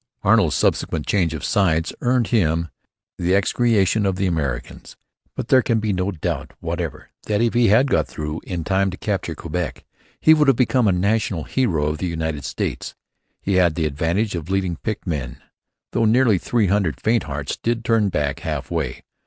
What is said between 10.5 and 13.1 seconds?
become a national hero of the United States.